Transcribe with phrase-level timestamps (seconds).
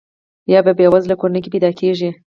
[0.53, 2.09] یا په بې وزله کورنۍ کې پیدا کیږي.